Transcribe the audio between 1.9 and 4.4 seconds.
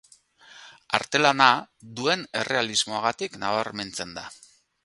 duen errealismoagatik nabarmentzen da.